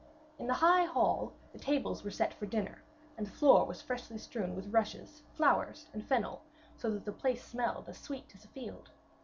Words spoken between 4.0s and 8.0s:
strewn with rushes, flowers and fennel, so that the place smelled as